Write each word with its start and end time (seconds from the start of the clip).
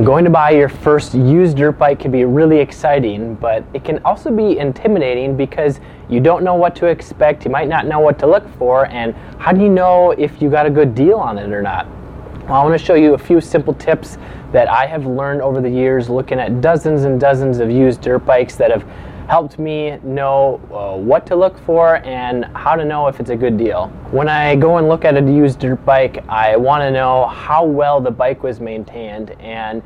Going 0.00 0.24
to 0.24 0.30
buy 0.30 0.52
your 0.52 0.70
first 0.70 1.12
used 1.12 1.58
dirt 1.58 1.72
bike 1.72 2.00
can 2.00 2.10
be 2.10 2.24
really 2.24 2.58
exciting, 2.58 3.34
but 3.34 3.62
it 3.74 3.84
can 3.84 4.02
also 4.06 4.30
be 4.30 4.58
intimidating 4.58 5.36
because 5.36 5.80
you 6.08 6.18
don't 6.18 6.42
know 6.42 6.54
what 6.54 6.74
to 6.76 6.86
expect, 6.86 7.44
you 7.44 7.50
might 7.50 7.68
not 7.68 7.86
know 7.86 8.00
what 8.00 8.18
to 8.20 8.26
look 8.26 8.48
for, 8.56 8.86
and 8.86 9.14
how 9.38 9.52
do 9.52 9.60
you 9.60 9.68
know 9.68 10.12
if 10.12 10.40
you 10.40 10.48
got 10.48 10.64
a 10.64 10.70
good 10.70 10.94
deal 10.94 11.18
on 11.18 11.36
it 11.36 11.52
or 11.52 11.60
not? 11.60 11.86
Well, 12.44 12.54
I 12.54 12.64
want 12.64 12.80
to 12.80 12.82
show 12.82 12.94
you 12.94 13.12
a 13.12 13.18
few 13.18 13.38
simple 13.38 13.74
tips 13.74 14.16
that 14.50 14.66
I 14.66 14.86
have 14.86 15.04
learned 15.04 15.42
over 15.42 15.60
the 15.60 15.68
years 15.68 16.08
looking 16.08 16.40
at 16.40 16.62
dozens 16.62 17.04
and 17.04 17.20
dozens 17.20 17.58
of 17.58 17.70
used 17.70 18.00
dirt 18.00 18.24
bikes 18.24 18.56
that 18.56 18.70
have 18.70 18.86
helped 19.28 19.58
me 19.58 19.98
know 20.02 20.60
uh, 20.72 20.96
what 20.98 21.26
to 21.26 21.36
look 21.36 21.58
for 21.64 21.96
and 22.04 22.44
how 22.56 22.74
to 22.74 22.84
know 22.84 23.06
if 23.08 23.20
it's 23.20 23.30
a 23.30 23.36
good 23.36 23.56
deal. 23.56 23.88
When 24.10 24.28
I 24.28 24.56
go 24.56 24.78
and 24.78 24.88
look 24.88 25.04
at 25.04 25.16
a 25.16 25.20
used 25.20 25.58
dirt 25.58 25.84
bike, 25.84 26.24
I 26.28 26.56
want 26.56 26.82
to 26.82 26.90
know 26.90 27.26
how 27.26 27.64
well 27.64 28.00
the 28.00 28.10
bike 28.10 28.42
was 28.42 28.60
maintained 28.60 29.30
and 29.40 29.82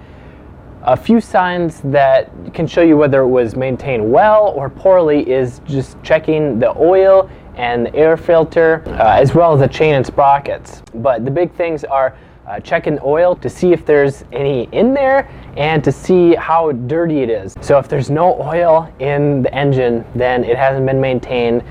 a 0.82 0.96
few 0.96 1.20
signs 1.20 1.80
that 1.80 2.30
can 2.54 2.66
show 2.66 2.82
you 2.82 2.96
whether 2.96 3.22
it 3.22 3.28
was 3.28 3.56
maintained 3.56 4.10
well 4.10 4.52
or 4.54 4.70
poorly 4.70 5.28
is 5.28 5.60
just 5.64 6.00
checking 6.02 6.60
the 6.60 6.76
oil 6.78 7.28
and 7.56 7.86
the 7.86 7.94
air 7.94 8.16
filter 8.16 8.84
uh, 8.86 9.16
as 9.20 9.34
well 9.34 9.52
as 9.52 9.60
the 9.60 9.68
chain 9.68 9.94
and 9.94 10.06
sprockets. 10.06 10.82
But 10.94 11.24
the 11.24 11.30
big 11.30 11.52
things 11.54 11.82
are 11.82 12.16
uh, 12.46 12.60
checking 12.60 12.98
oil 13.02 13.34
to 13.36 13.48
see 13.48 13.72
if 13.72 13.84
there's 13.84 14.24
any 14.32 14.68
in 14.72 14.94
there 14.94 15.28
and 15.56 15.82
to 15.84 15.92
see 15.92 16.34
how 16.34 16.72
dirty 16.72 17.20
it 17.20 17.30
is. 17.30 17.54
So 17.60 17.78
if 17.78 17.88
there's 17.88 18.10
no 18.10 18.40
oil 18.40 18.92
in 18.98 19.42
the 19.42 19.52
engine, 19.54 20.04
then 20.14 20.44
it 20.44 20.56
hasn't 20.56 20.86
been 20.86 21.00
maintained. 21.00 21.62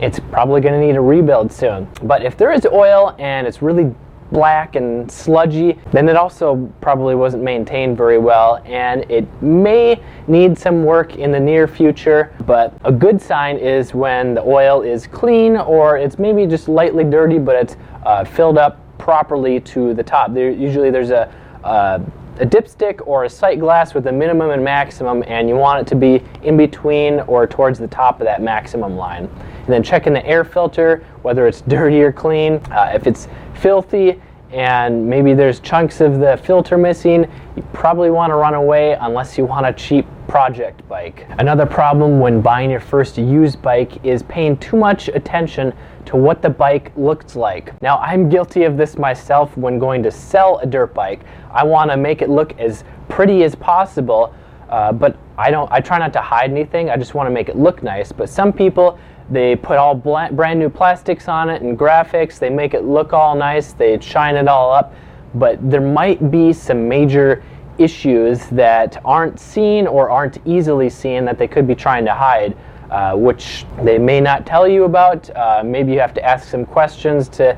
It's 0.00 0.20
probably 0.20 0.60
going 0.60 0.78
to 0.78 0.86
need 0.86 0.96
a 0.96 1.00
rebuild 1.00 1.52
soon. 1.52 1.88
But 2.02 2.22
if 2.22 2.36
there 2.36 2.52
is 2.52 2.66
oil 2.66 3.16
and 3.18 3.46
it's 3.46 3.62
really 3.62 3.94
black 4.30 4.76
and 4.76 5.10
sludgy, 5.10 5.78
then 5.90 6.06
it 6.06 6.14
also 6.14 6.70
probably 6.82 7.14
wasn't 7.14 7.42
maintained 7.42 7.96
very 7.96 8.18
well 8.18 8.62
and 8.66 9.10
it 9.10 9.26
may 9.42 10.00
need 10.26 10.58
some 10.58 10.84
work 10.84 11.16
in 11.16 11.32
the 11.32 11.40
near 11.40 11.66
future. 11.66 12.34
But 12.46 12.74
a 12.84 12.92
good 12.92 13.22
sign 13.22 13.56
is 13.56 13.94
when 13.94 14.34
the 14.34 14.42
oil 14.42 14.82
is 14.82 15.06
clean 15.06 15.56
or 15.56 15.96
it's 15.96 16.18
maybe 16.18 16.46
just 16.46 16.68
lightly 16.68 17.04
dirty 17.04 17.38
but 17.38 17.56
it's 17.56 17.76
uh, 18.04 18.24
filled 18.24 18.58
up 18.58 18.78
properly 19.08 19.58
to 19.58 19.94
the 19.94 20.02
top. 20.02 20.34
There, 20.34 20.50
usually 20.50 20.90
there's 20.90 21.08
a, 21.08 21.32
uh, 21.64 21.98
a 22.40 22.44
dipstick 22.44 23.00
or 23.06 23.24
a 23.24 23.30
sight 23.30 23.58
glass 23.58 23.94
with 23.94 24.06
a 24.06 24.12
minimum 24.12 24.50
and 24.50 24.62
maximum, 24.62 25.24
and 25.26 25.48
you 25.48 25.54
want 25.54 25.80
it 25.80 25.86
to 25.88 25.94
be 25.94 26.22
in 26.42 26.58
between 26.58 27.20
or 27.20 27.46
towards 27.46 27.78
the 27.78 27.88
top 27.88 28.20
of 28.20 28.26
that 28.26 28.42
maximum 28.42 28.98
line. 28.98 29.24
And 29.24 29.66
then 29.66 29.82
checking 29.82 30.12
the 30.12 30.26
air 30.26 30.44
filter, 30.44 31.06
whether 31.22 31.46
it's 31.46 31.62
dirty 31.62 32.02
or 32.02 32.12
clean. 32.12 32.56
Uh, 32.70 32.92
if 32.94 33.06
it's 33.06 33.28
filthy 33.54 34.20
and 34.50 35.08
maybe 35.08 35.34
there's 35.34 35.60
chunks 35.60 36.00
of 36.00 36.18
the 36.20 36.36
filter 36.38 36.78
missing, 36.78 37.30
you 37.56 37.62
probably 37.72 38.10
want 38.10 38.30
to 38.30 38.36
run 38.36 38.54
away 38.54 38.92
unless 39.00 39.36
you 39.36 39.44
want 39.44 39.66
a 39.66 39.72
cheap 39.72 40.06
project 40.26 40.86
bike. 40.88 41.26
Another 41.38 41.66
problem 41.66 42.20
when 42.20 42.40
buying 42.40 42.70
your 42.70 42.80
first 42.80 43.18
used 43.18 43.60
bike 43.62 44.04
is 44.04 44.22
paying 44.24 44.56
too 44.58 44.76
much 44.76 45.08
attention 45.08 45.72
to 46.06 46.16
what 46.16 46.40
the 46.40 46.50
bike 46.50 46.92
looks 46.96 47.36
like. 47.36 47.80
Now, 47.82 47.98
I'm 47.98 48.28
guilty 48.28 48.64
of 48.64 48.76
this 48.76 48.96
myself 48.96 49.54
when 49.56 49.78
going 49.78 50.02
to 50.02 50.10
sell 50.10 50.58
a 50.58 50.66
dirt 50.66 50.94
bike. 50.94 51.20
I 51.50 51.64
want 51.64 51.90
to 51.90 51.96
make 51.96 52.22
it 52.22 52.30
look 52.30 52.58
as 52.58 52.84
pretty 53.08 53.44
as 53.44 53.54
possible, 53.54 54.34
uh, 54.68 54.92
but 54.92 55.16
I 55.36 55.50
don't. 55.50 55.70
I 55.72 55.80
try 55.80 55.98
not 55.98 56.12
to 56.14 56.20
hide 56.20 56.50
anything. 56.50 56.90
I 56.90 56.96
just 56.96 57.14
want 57.14 57.26
to 57.26 57.30
make 57.30 57.48
it 57.48 57.56
look 57.56 57.82
nice. 57.82 58.12
But 58.12 58.28
some 58.28 58.52
people, 58.52 58.98
they 59.30 59.56
put 59.56 59.78
all 59.78 59.94
brand 59.94 60.58
new 60.58 60.68
plastics 60.68 61.28
on 61.28 61.50
it 61.50 61.62
and 61.62 61.78
graphics. 61.78 62.38
They 62.38 62.50
make 62.50 62.74
it 62.74 62.84
look 62.84 63.12
all 63.12 63.34
nice. 63.34 63.72
They 63.72 63.98
shine 64.00 64.36
it 64.36 64.48
all 64.48 64.72
up, 64.72 64.94
but 65.34 65.58
there 65.70 65.80
might 65.80 66.30
be 66.30 66.52
some 66.52 66.88
major 66.88 67.42
issues 67.78 68.46
that 68.46 69.00
aren't 69.04 69.38
seen 69.38 69.86
or 69.86 70.10
aren't 70.10 70.38
easily 70.44 70.90
seen 70.90 71.24
that 71.24 71.38
they 71.38 71.46
could 71.46 71.66
be 71.66 71.74
trying 71.74 72.04
to 72.04 72.14
hide 72.14 72.56
uh, 72.90 73.14
which 73.14 73.66
they 73.82 73.98
may 73.98 74.20
not 74.20 74.46
tell 74.46 74.66
you 74.66 74.84
about. 74.84 75.28
Uh, 75.36 75.62
maybe 75.64 75.92
you 75.92 76.00
have 76.00 76.14
to 76.14 76.24
ask 76.24 76.48
some 76.48 76.64
questions 76.64 77.28
to 77.28 77.56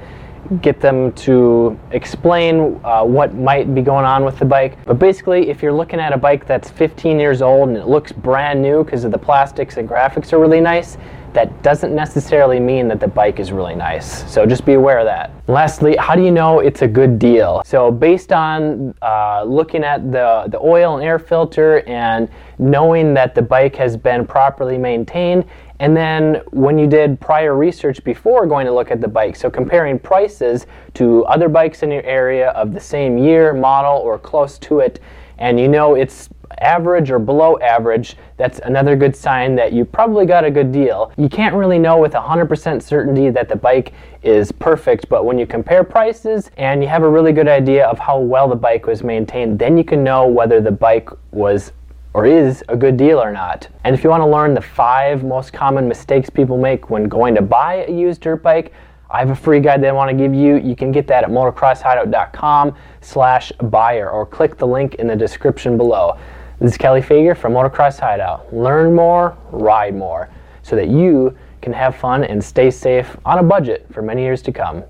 get 0.63 0.81
them 0.81 1.13
to 1.13 1.79
explain 1.93 2.81
uh, 2.85 3.05
what 3.05 3.35
might 3.35 3.75
be 3.75 3.83
going 3.83 4.05
on 4.05 4.25
with 4.25 4.39
the 4.39 4.45
bike. 4.45 4.77
But 4.85 4.99
basically, 4.99 5.49
if 5.51 5.63
you're 5.63 5.73
looking 5.73 6.01
at 6.01 6.13
a 6.13 6.17
bike 6.17 6.47
that's 6.47 6.71
15 6.71 7.19
years 7.19 7.43
old 7.43 7.69
and 7.69 7.77
it 7.77 7.87
looks 7.87 8.13
brand 8.13 8.61
new 8.61 8.85
because 8.85 9.05
of 9.05 9.13
the 9.13 9.19
plastics 9.19 9.77
and 9.77 9.89
graphics 9.89 10.33
are 10.33 10.39
really 10.39 10.61
nice, 10.61 10.97
that 11.33 11.63
doesn't 11.63 11.95
necessarily 11.95 12.59
mean 12.59 12.89
that 12.89 13.01
the 13.01 13.09
bike 13.09 13.39
is 13.39 13.53
really 13.53 13.75
nice. 13.75 14.31
So 14.33 14.47
just 14.47 14.65
be 14.65 14.75
aware 14.75 14.99
of 14.99 15.07
that. 15.07 15.33
Lastly, 15.47 15.97
how 15.97 16.15
do 16.15 16.23
you 16.23 16.31
know 16.31 16.61
it's 16.61 16.83
a 16.83 16.89
good 16.89 17.19
deal? 17.19 17.63
So 17.65 17.91
based 17.91 18.33
on 18.33 18.95
uh, 19.03 19.45
looking 19.45 19.85
at 19.85 20.11
the, 20.11 20.47
the 20.49 20.59
oil 20.61 20.97
and 20.97 21.05
air 21.05 21.19
filter 21.19 21.83
and 21.89 22.29
knowing 22.59 23.15
that 23.15 23.35
the 23.35 23.43
bike 23.43 23.77
has 23.77 23.97
been 23.97 24.27
properly 24.27 24.79
maintained, 24.79 25.45
and 25.81 25.97
then 25.97 26.43
when 26.51 26.79
you 26.79 26.87
did 26.87 27.19
prior 27.21 27.57
research 27.57 28.05
before 28.05 28.47
going 28.47 28.67
to 28.67 28.73
look 28.73 28.91
at 28.91 29.01
the 29.01 29.09
bike, 29.09 29.35
so 29.35 29.49
comparing 29.49 29.99
prices 29.99 30.67
to 30.95 31.25
other 31.25 31.49
bikes 31.49 31.83
in 31.83 31.91
your 31.91 32.03
area 32.03 32.51
of 32.51 32.75
the 32.75 32.81
same 32.81 33.17
year, 33.17 33.55
model, 33.55 33.97
or 33.97 34.19
close 34.19 34.59
to 34.59 34.81
it, 34.81 35.01
and 35.39 35.59
you 35.59 35.69
know 35.69 35.95
it's 35.95 36.29
average 36.59 37.11
or 37.11 37.19
below 37.19 37.59
average, 37.61 38.17
that's 38.37 38.61
another 38.61 38.97
good 38.97 39.15
sign 39.15 39.55
that 39.57 39.73
you 39.73 39.85
probably 39.85 40.27
got 40.27 40.45
a 40.45 40.51
good 40.51 40.73
deal. 40.73 41.13
You 41.17 41.29
can't 41.29 41.55
really 41.55 41.79
know 41.79 41.99
with 41.99 42.13
100% 42.13 42.83
certainty 42.83 43.31
that 43.31 43.49
the 43.49 43.57
bike 43.57 43.93
is 44.23 44.53
perfect, 44.53 45.09
but 45.09 45.25
when 45.25 45.39
you 45.39 45.47
compare 45.47 45.85
prices 45.85 46.51
and 46.57 46.83
you 46.83 46.89
have 46.89 47.03
a 47.03 47.09
really 47.09 47.33
good 47.33 47.49
idea 47.49 47.87
of 47.87 47.99
how 47.99 48.19
well 48.19 48.49
the 48.49 48.57
bike 48.57 48.87
was 48.87 49.03
maintained, 49.03 49.59
then 49.59 49.77
you 49.79 49.85
can 49.85 50.05
know 50.05 50.27
whether 50.27 50.61
the 50.61 50.73
bike 50.73 51.09
was 51.33 51.73
or 52.13 52.27
is 52.27 52.65
a 52.69 52.77
good 52.77 52.97
deal 52.97 53.23
or 53.23 53.31
not. 53.31 53.69
And 53.85 53.95
if 53.95 54.03
you 54.03 54.11
want 54.11 54.23
to 54.23 54.27
learn 54.27 54.55
the 54.55 54.61
five 54.61 55.23
most 55.23 55.53
common 55.53 55.87
mistakes 55.87 56.29
people 56.29 56.59
make 56.59 56.91
when 56.91 57.05
going 57.05 57.37
to 57.37 57.43
buy 57.43 57.85
a 57.87 57.91
used 57.91 58.21
dirt 58.23 58.43
bike, 58.43 58.73
I 59.11 59.19
have 59.19 59.31
a 59.31 59.35
free 59.35 59.61
guide 59.61 59.83
that 59.83 59.89
I 59.89 59.93
want 59.93 60.11
to 60.11 60.17
give 60.17 60.33
you. 60.33 60.57
You 60.57 60.77
can 60.77 60.93
get 60.93 61.07
that 61.09 61.25
at 61.25 61.31
motocrosshideout.com 61.31 62.77
slash 63.01 63.53
buyer 63.53 64.11
or 64.11 64.25
click 64.25 64.57
the 64.57 64.67
link 64.67 64.97
in 64.97 65.09
the 65.09 65.17
description 65.17 65.77
below. 65.77 66.17
This 66.61 66.73
is 66.73 66.77
Kelly 66.77 67.01
Fager 67.01 67.35
from 67.35 67.55
Motocross 67.55 67.99
Hideout. 67.99 68.55
Learn 68.55 68.95
more, 68.95 69.35
ride 69.51 69.95
more, 69.95 70.29
so 70.63 70.77
that 70.77 70.89
you 70.89 71.35
can 71.63 71.73
have 71.73 71.97
fun 71.97 72.23
and 72.23 72.45
stay 72.45 72.71
safe 72.71 73.17
on 73.25 73.39
a 73.39 73.43
budget 73.43 73.87
for 73.91 74.03
many 74.03 74.21
years 74.21 74.43
to 74.43 74.53
come. 74.53 74.85